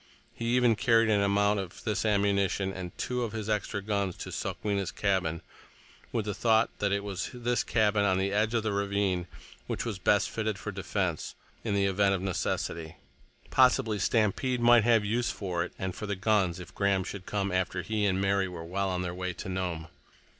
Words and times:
He 0.33 0.45
even 0.55 0.75
carried 0.75 1.11
an 1.11 1.21
amount 1.21 1.59
of 1.59 1.83
this 1.83 2.05
ammunition 2.05 2.73
and 2.73 2.97
two 2.97 3.21
of 3.21 3.33
his 3.33 3.47
extra 3.47 3.83
guns 3.83 4.17
to 4.17 4.31
Sokwenna's 4.31 4.91
cabin, 4.91 5.43
with 6.11 6.25
the 6.25 6.33
thought 6.33 6.71
that 6.79 6.91
it 6.91 7.03
was 7.03 7.29
this 7.31 7.63
cabin 7.63 8.03
on 8.03 8.17
the 8.17 8.33
edge 8.33 8.55
of 8.55 8.63
the 8.63 8.73
ravine 8.73 9.27
which 9.67 9.85
was 9.85 9.99
best 9.99 10.31
fitted 10.31 10.57
for 10.57 10.71
defense 10.71 11.35
in 11.63 11.75
the 11.75 11.85
event 11.85 12.15
of 12.15 12.21
necessity. 12.23 12.95
Possibly 13.51 13.99
Stampede 13.99 14.59
might 14.59 14.83
have 14.85 15.05
use 15.05 15.29
for 15.29 15.63
it, 15.63 15.71
and 15.77 15.93
for 15.93 16.07
the 16.07 16.15
guns, 16.15 16.59
if 16.59 16.73
Graham 16.73 17.03
should 17.03 17.27
come 17.27 17.51
after 17.51 17.83
he 17.83 18.07
and 18.07 18.19
Mary 18.19 18.47
were 18.47 18.65
well 18.65 18.89
on 18.89 19.03
their 19.03 19.13
way 19.13 19.33
to 19.33 19.47
Nome. 19.49 19.87